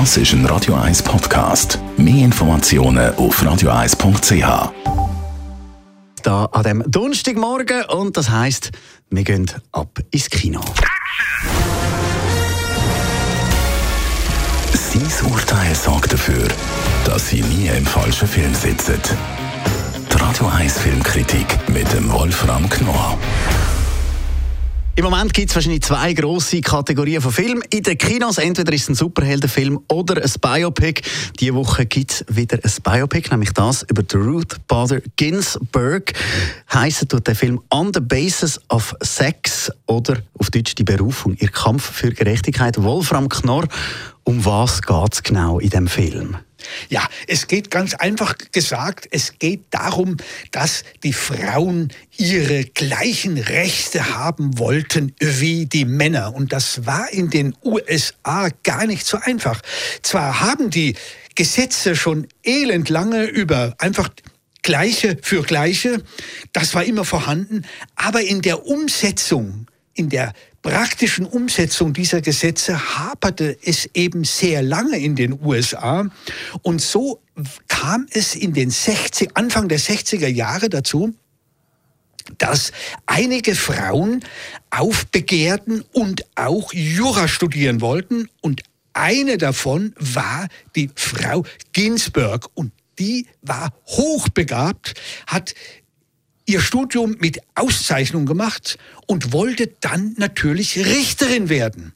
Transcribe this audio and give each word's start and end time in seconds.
Das 0.00 0.16
ist 0.16 0.32
ein 0.32 0.44
Radio 0.46 0.74
1 0.74 1.04
Podcast. 1.04 1.78
Mehr 1.96 2.24
Informationen 2.24 3.14
auf 3.14 3.40
radio1.ch. 3.40 4.72
Da 6.24 6.44
an 6.46 6.62
dem 6.64 6.82
Donnerstagmorgen 6.84 7.84
und 7.84 8.16
das 8.16 8.28
heisst, 8.28 8.72
wir 9.10 9.22
gehen 9.22 9.48
ab 9.70 10.00
ins 10.10 10.28
Kino. 10.30 10.60
Sein 14.72 15.30
Urteil 15.30 15.72
sorgt 15.76 16.12
dafür, 16.12 16.48
dass 17.04 17.28
Sie 17.28 17.42
nie 17.42 17.68
im 17.68 17.86
falschen 17.86 18.26
Film 18.26 18.52
sitzen. 18.52 18.98
Die 20.12 20.16
Radio 20.16 20.48
1 20.48 20.76
Filmkritik 20.76 21.46
mit 21.68 21.92
dem 21.92 22.10
Wolfram 22.10 22.68
Knorr. 22.68 23.16
Im 24.96 25.02
Moment 25.02 25.34
gibt 25.34 25.50
es 25.50 25.56
wahrscheinlich 25.56 25.82
zwei 25.82 26.12
grosse 26.12 26.60
Kategorien 26.60 27.20
von 27.20 27.32
Filmen. 27.32 27.64
In 27.70 27.82
den 27.82 27.98
Kinos 27.98 28.38
entweder 28.38 28.72
ist 28.72 28.82
es 28.82 28.90
ein 28.90 28.94
Superheldenfilm 28.94 29.80
oder 29.88 30.22
ein 30.22 30.30
Biopic. 30.40 31.02
Diese 31.40 31.54
Woche 31.54 31.84
gibt 31.84 32.12
es 32.12 32.24
wieder 32.28 32.60
ein 32.62 32.72
Biopic, 32.80 33.28
nämlich 33.28 33.52
das 33.52 33.82
über 33.82 34.04
Ruth 34.14 34.56
Bader 34.68 35.00
Ginsburg. 35.16 36.12
Heißt 36.72 37.08
der 37.26 37.34
Film 37.34 37.60
On 37.72 37.90
the 37.92 37.98
Basis 37.98 38.60
of 38.68 38.94
Sex 39.02 39.68
oder 39.86 40.18
auf 40.38 40.50
Deutsch 40.50 40.76
die 40.76 40.84
Berufung, 40.84 41.36
ihr 41.40 41.48
Kampf 41.48 41.90
für 41.90 42.12
Gerechtigkeit. 42.12 42.80
Wolfram 42.80 43.28
Knorr, 43.28 43.66
um 44.24 44.44
was 44.44 44.82
geht 44.82 45.12
es 45.12 45.22
genau 45.22 45.58
in 45.58 45.70
dem 45.70 45.86
Film? 45.88 46.36
Ja, 46.88 47.06
es 47.26 47.46
geht 47.46 47.70
ganz 47.70 47.94
einfach 47.94 48.34
gesagt, 48.52 49.06
es 49.10 49.38
geht 49.38 49.66
darum, 49.70 50.16
dass 50.50 50.84
die 51.02 51.12
Frauen 51.12 51.92
ihre 52.16 52.64
gleichen 52.64 53.36
Rechte 53.36 54.16
haben 54.16 54.58
wollten 54.58 55.14
wie 55.20 55.66
die 55.66 55.84
Männer. 55.84 56.34
Und 56.34 56.52
das 56.52 56.86
war 56.86 57.12
in 57.12 57.28
den 57.28 57.54
USA 57.62 58.48
gar 58.62 58.86
nicht 58.86 59.06
so 59.06 59.18
einfach. 59.20 59.60
Zwar 60.02 60.40
haben 60.40 60.70
die 60.70 60.96
Gesetze 61.34 61.96
schon 61.96 62.28
elend 62.42 62.88
lange 62.88 63.24
über 63.24 63.74
einfach 63.78 64.08
Gleiche 64.62 65.18
für 65.20 65.42
Gleiche, 65.42 66.02
das 66.54 66.74
war 66.74 66.84
immer 66.84 67.04
vorhanden, 67.04 67.66
aber 67.96 68.22
in 68.22 68.40
der 68.40 68.66
Umsetzung, 68.66 69.66
in 69.94 70.08
der 70.08 70.32
praktischen 70.62 71.26
Umsetzung 71.26 71.92
dieser 71.92 72.20
Gesetze 72.20 72.96
haperte 72.98 73.56
es 73.62 73.88
eben 73.94 74.24
sehr 74.24 74.62
lange 74.62 74.98
in 74.98 75.14
den 75.14 75.38
USA. 75.40 76.08
Und 76.62 76.80
so 76.80 77.20
kam 77.68 78.06
es 78.10 78.34
in 78.34 78.54
den 78.54 78.70
60, 78.70 79.36
Anfang 79.36 79.68
der 79.68 79.78
60er 79.78 80.28
Jahre 80.28 80.68
dazu, 80.68 81.14
dass 82.38 82.72
einige 83.06 83.54
Frauen 83.54 84.24
aufbegehrten 84.70 85.84
und 85.92 86.24
auch 86.34 86.72
Jura 86.72 87.28
studieren 87.28 87.80
wollten. 87.80 88.28
Und 88.40 88.62
eine 88.94 89.36
davon 89.36 89.94
war 89.98 90.48
die 90.74 90.90
Frau 90.94 91.44
Ginsburg. 91.72 92.48
Und 92.54 92.72
die 92.98 93.26
war 93.42 93.74
hochbegabt, 93.86 94.94
hat 95.26 95.54
ihr 96.46 96.60
Studium 96.60 97.16
mit 97.18 97.40
Auszeichnung 97.54 98.26
gemacht 98.26 98.78
und 99.06 99.32
wollte 99.32 99.68
dann 99.80 100.14
natürlich 100.18 100.78
Richterin 100.78 101.48
werden. 101.48 101.94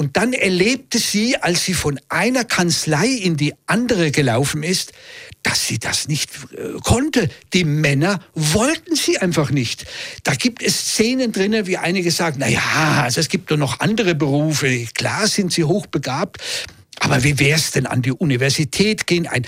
Und 0.00 0.16
dann 0.16 0.32
erlebte 0.32 1.00
sie, 1.00 1.36
als 1.38 1.64
sie 1.64 1.74
von 1.74 1.98
einer 2.08 2.44
Kanzlei 2.44 3.08
in 3.08 3.36
die 3.36 3.54
andere 3.66 4.12
gelaufen 4.12 4.62
ist, 4.62 4.92
dass 5.42 5.66
sie 5.66 5.80
das 5.80 6.06
nicht 6.06 6.30
äh, 6.52 6.78
konnte. 6.84 7.28
Die 7.52 7.64
Männer 7.64 8.20
wollten 8.32 8.94
sie 8.94 9.18
einfach 9.18 9.50
nicht. 9.50 9.86
Da 10.22 10.34
gibt 10.34 10.62
es 10.62 10.92
Szenen 10.92 11.32
drin, 11.32 11.66
wie 11.66 11.78
einige 11.78 12.12
sagen, 12.12 12.36
na 12.38 12.46
ja, 12.46 13.02
also 13.02 13.18
es 13.18 13.28
gibt 13.28 13.50
doch 13.50 13.56
noch 13.56 13.80
andere 13.80 14.14
Berufe. 14.14 14.86
Klar 14.94 15.26
sind 15.26 15.52
sie 15.52 15.64
hochbegabt, 15.64 16.38
aber 17.00 17.22
wie 17.22 17.38
wär's 17.38 17.70
denn 17.70 17.86
an 17.86 18.02
die 18.02 18.12
Universität 18.12 19.06
gehen, 19.06 19.26
ein, 19.26 19.46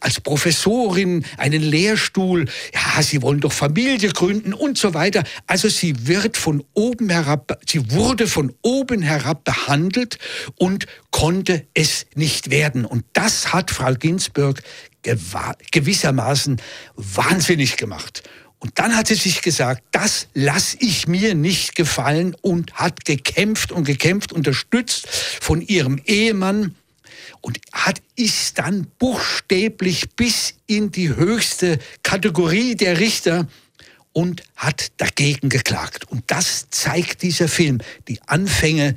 als 0.00 0.20
Professorin, 0.20 1.24
einen 1.36 1.62
Lehrstuhl? 1.62 2.46
Ja, 2.74 3.02
Sie 3.02 3.22
wollen 3.22 3.40
doch 3.40 3.52
Familie 3.52 4.10
gründen 4.10 4.52
und 4.54 4.78
so 4.78 4.94
weiter. 4.94 5.24
Also 5.46 5.68
sie 5.68 6.06
wird 6.06 6.36
von 6.36 6.64
oben 6.74 7.10
herab, 7.10 7.58
sie 7.68 7.90
wurde 7.90 8.26
von 8.26 8.54
oben 8.62 9.02
herab 9.02 9.44
behandelt 9.44 10.18
und 10.56 10.86
konnte 11.10 11.66
es 11.74 12.06
nicht 12.14 12.50
werden. 12.50 12.84
Und 12.84 13.04
das 13.12 13.52
hat 13.52 13.70
Frau 13.70 13.94
Ginsburg 13.94 14.62
gewissermaßen 15.72 16.60
wahnsinnig 16.96 17.76
gemacht. 17.76 18.22
Und 18.60 18.78
dann 18.78 18.96
hat 18.96 19.08
sie 19.08 19.16
sich 19.16 19.42
gesagt, 19.42 19.82
das 19.90 20.28
lasse 20.34 20.76
ich 20.78 21.08
mir 21.08 21.34
nicht 21.34 21.74
gefallen 21.74 22.36
und 22.42 22.74
hat 22.74 23.04
gekämpft 23.04 23.72
und 23.72 23.84
gekämpft, 23.84 24.32
unterstützt 24.32 25.08
von 25.08 25.60
ihrem 25.60 26.00
Ehemann, 26.06 26.76
und 27.42 27.58
hat 27.72 28.00
ist 28.16 28.58
dann 28.58 28.86
buchstäblich 28.98 30.10
bis 30.16 30.54
in 30.66 30.90
die 30.90 31.14
höchste 31.14 31.78
Kategorie 32.02 32.74
der 32.74 32.98
Richter 32.98 33.46
und 34.12 34.42
hat 34.56 34.92
dagegen 34.96 35.48
geklagt. 35.48 36.10
Und 36.10 36.24
das 36.28 36.68
zeigt 36.70 37.22
dieser 37.22 37.48
Film, 37.48 37.78
die 38.08 38.20
Anfänge 38.26 38.94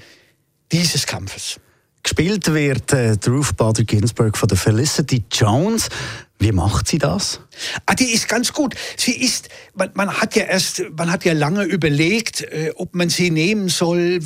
dieses 0.72 1.06
Kampfes. 1.06 1.60
Gespielt 2.04 2.54
wird 2.54 2.94
äh, 2.94 3.18
Ruth 3.28 3.58
Bader 3.58 3.84
Ginsburg 3.84 4.38
von 4.38 4.48
der 4.48 4.58
Felicity 4.58 5.24
Jones. 5.32 5.90
Wie 6.38 6.52
macht 6.52 6.88
sie 6.88 6.98
das? 6.98 7.40
Ah, 7.86 7.96
die 7.96 8.12
ist 8.12 8.28
ganz 8.28 8.52
gut. 8.52 8.76
Sie 8.98 9.14
ist, 9.14 9.48
man, 9.74 9.92
man 9.94 10.10
hat 10.20 10.36
ja 10.36 10.44
erst, 10.44 10.84
man 10.98 11.10
hat 11.10 11.24
ja 11.24 11.34
lange 11.34 11.64
überlegt, 11.64 12.42
äh, 12.42 12.74
ob 12.76 12.94
man 12.94 13.10
sie 13.10 13.32
nehmen 13.32 13.70
soll, 13.70 14.20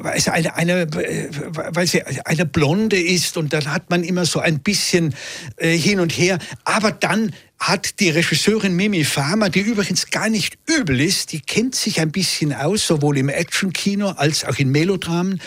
weil 0.00 0.20
sie 0.20 0.32
eine, 0.32 0.54
eine, 0.54 0.86
weil 0.90 1.86
sie 1.86 2.02
eine 2.02 2.46
Blonde 2.46 2.98
ist 2.98 3.36
und 3.36 3.52
dann 3.52 3.72
hat 3.72 3.90
man 3.90 4.04
immer 4.04 4.24
so 4.24 4.40
ein 4.40 4.60
bisschen 4.60 5.14
äh, 5.56 5.76
hin 5.76 6.00
und 6.00 6.12
her. 6.12 6.38
Aber 6.64 6.92
dann 6.92 7.34
hat 7.68 7.98
die 7.98 8.10
Regisseurin 8.10 8.76
Mimi 8.76 9.04
Farmer, 9.04 9.48
die 9.48 9.60
übrigens 9.60 10.10
gar 10.10 10.28
nicht 10.28 10.58
übel 10.66 11.00
ist, 11.00 11.32
die 11.32 11.40
kennt 11.40 11.74
sich 11.74 11.98
ein 11.98 12.12
bisschen 12.12 12.52
aus, 12.52 12.86
sowohl 12.86 13.16
im 13.16 13.30
Actionkino 13.30 14.10
als 14.10 14.44
auch 14.44 14.58
in 14.58 14.70
Melodramen. 14.70 15.40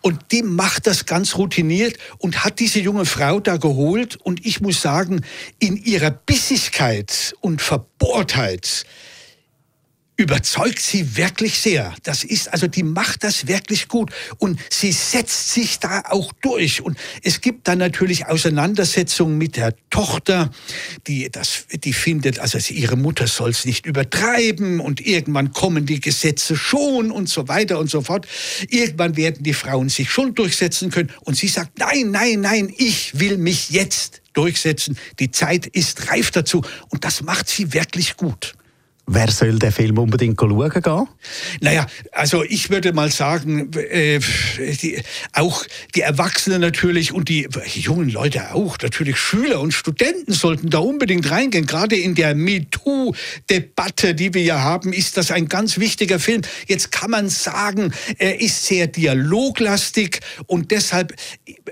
Und 0.00 0.18
die 0.32 0.42
macht 0.42 0.88
das 0.88 1.06
ganz 1.06 1.36
routiniert 1.36 1.98
und 2.18 2.44
hat 2.44 2.58
diese 2.58 2.80
junge 2.80 3.04
Frau 3.04 3.38
da 3.38 3.58
geholt. 3.58 4.16
Und 4.16 4.44
ich 4.44 4.60
muss 4.60 4.82
sagen, 4.82 5.24
in 5.60 5.76
ihrer 5.76 6.10
Bissigkeit 6.10 7.32
und 7.40 7.62
Verbohrtheit, 7.62 8.84
überzeugt 10.22 10.80
sie 10.80 11.16
wirklich 11.16 11.58
sehr. 11.58 11.94
Das 12.04 12.22
ist, 12.22 12.52
also 12.52 12.68
die 12.68 12.84
macht 12.84 13.24
das 13.24 13.48
wirklich 13.48 13.88
gut 13.88 14.12
und 14.38 14.60
sie 14.70 14.92
setzt 14.92 15.50
sich 15.50 15.80
da 15.80 16.02
auch 16.08 16.32
durch. 16.40 16.80
Und 16.80 16.96
es 17.22 17.40
gibt 17.40 17.66
dann 17.66 17.78
natürlich 17.78 18.26
Auseinandersetzungen 18.26 19.36
mit 19.36 19.56
der 19.56 19.74
Tochter, 19.90 20.50
die 21.08 21.28
das, 21.30 21.66
die 21.72 21.92
findet, 21.92 22.38
also 22.38 22.58
ihre 22.72 22.96
Mutter 22.96 23.26
soll 23.26 23.50
es 23.50 23.64
nicht 23.64 23.84
übertreiben 23.84 24.78
und 24.78 25.04
irgendwann 25.04 25.52
kommen 25.52 25.86
die 25.86 26.00
Gesetze 26.00 26.56
schon 26.56 27.10
und 27.10 27.28
so 27.28 27.48
weiter 27.48 27.80
und 27.80 27.90
so 27.90 28.00
fort. 28.00 28.26
Irgendwann 28.68 29.16
werden 29.16 29.42
die 29.42 29.54
Frauen 29.54 29.88
sich 29.88 30.10
schon 30.10 30.36
durchsetzen 30.36 30.90
können 30.90 31.10
und 31.22 31.36
sie 31.36 31.48
sagt, 31.48 31.78
nein, 31.78 32.12
nein, 32.12 32.40
nein, 32.40 32.72
ich 32.78 33.18
will 33.18 33.38
mich 33.38 33.70
jetzt 33.70 34.22
durchsetzen. 34.34 34.96
Die 35.18 35.32
Zeit 35.32 35.66
ist 35.66 36.08
reif 36.10 36.30
dazu 36.30 36.62
und 36.90 37.04
das 37.04 37.22
macht 37.22 37.48
sie 37.48 37.72
wirklich 37.72 38.16
gut. 38.16 38.54
Wer 39.14 39.30
soll 39.30 39.58
den 39.58 39.70
Film 39.70 39.98
unbedingt 39.98 40.40
schauen 40.40 40.70
gehen? 40.70 41.08
Naja, 41.60 41.86
also 42.12 42.42
ich 42.44 42.70
würde 42.70 42.94
mal 42.94 43.10
sagen, 43.10 43.70
äh, 43.76 44.20
die, 44.58 45.02
auch 45.34 45.64
die 45.94 46.00
Erwachsenen 46.00 46.62
natürlich 46.62 47.12
und 47.12 47.28
die, 47.28 47.46
jungen 47.74 48.08
Leute 48.08 48.54
auch, 48.54 48.78
natürlich 48.80 49.18
Schüler 49.18 49.60
und 49.60 49.72
Studenten 49.72 50.32
sollten 50.32 50.70
da 50.70 50.78
unbedingt 50.78 51.30
reingehen. 51.30 51.66
Gerade 51.66 51.96
in 51.96 52.14
der 52.14 52.34
MeToo-Debatte, 52.34 54.14
die 54.14 54.32
wir 54.32 54.42
ja 54.42 54.60
haben, 54.60 54.94
ist 54.94 55.18
das 55.18 55.30
ein 55.30 55.46
ganz 55.46 55.78
wichtiger 55.78 56.18
Film. 56.18 56.40
Jetzt 56.66 56.90
kann 56.90 57.10
man 57.10 57.28
sagen, 57.28 57.92
er 58.16 58.40
ist 58.40 58.64
sehr 58.64 58.86
dialoglastig 58.86 60.20
und 60.46 60.70
deshalb 60.70 61.14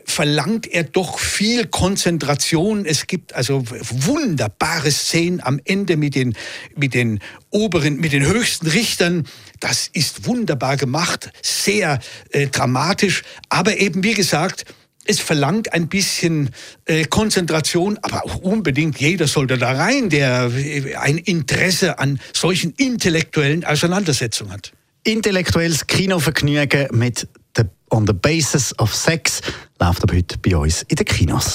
verlangt 0.05 0.67
er 0.67 0.85
doch 0.85 1.19
viel 1.19 1.67
Konzentration. 1.69 2.85
Es 2.85 3.07
gibt 3.07 3.35
also 3.35 3.65
wunderbare 3.67 4.91
Szenen 4.91 5.41
am 5.43 5.59
Ende 5.65 5.97
mit 5.97 6.15
den, 6.15 6.35
mit 6.77 6.93
den 6.93 7.21
oberen, 7.51 7.97
mit 7.97 8.13
den 8.13 8.27
höchsten 8.27 8.67
Richtern. 8.67 9.27
Das 9.59 9.89
ist 9.93 10.27
wunderbar 10.27 10.77
gemacht, 10.77 11.31
sehr 11.43 11.99
äh, 12.31 12.47
dramatisch, 12.47 13.23
aber 13.49 13.79
eben 13.79 14.05
wie 14.05 14.15
gesagt, 14.15 14.65
es 15.07 15.19
verlangt 15.19 15.73
ein 15.73 15.89
bisschen 15.89 16.51
äh, 16.85 17.05
Konzentration, 17.05 17.99
aber 18.03 18.25
auch 18.25 18.37
unbedingt 18.37 19.01
jeder 19.01 19.27
sollte 19.27 19.59
da 19.59 19.73
rein, 19.73 20.09
der 20.11 20.51
äh, 20.55 20.95
ein 20.95 21.19
Interesse 21.19 21.99
an 21.99 22.21
solchen 22.33 22.73
intellektuellen 22.77 23.65
Auseinandersetzungen 23.65 24.53
hat. 24.53 24.73
Intellektuelles 25.03 25.87
Kinovergnügen 25.87 26.89
mit 26.93 27.27
the, 27.57 27.65
On 27.91 28.07
the 28.07 28.13
Basis 28.13 28.79
of 28.79 28.95
Sex 28.95 29.41
läuft 29.81 30.05
ab 30.05 30.13
heute 30.13 30.39
bei 30.39 30.57
uns 30.57 30.83
in 30.83 30.97
den 30.97 31.07
Kinos. 31.07 31.55